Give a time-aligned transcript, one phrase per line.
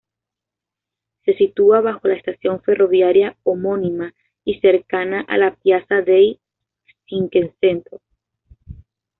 [1.25, 6.39] Se sitúa bajo la estación ferroviaria homónima y cercana a la Piazza dei
[7.07, 8.01] Cinquecento.